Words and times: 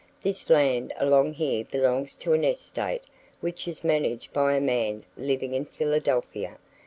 This 0.23 0.49
land 0.49 0.91
along 0.97 1.33
here 1.33 1.63
belongs 1.63 2.15
to 2.15 2.33
an 2.33 2.43
estate 2.43 3.03
which 3.39 3.67
is 3.67 3.83
managed 3.83 4.33
by 4.33 4.55
a 4.55 4.59
man 4.59 5.03
living 5.15 5.53
in 5.53 5.63
Philadelphia. 5.65 6.57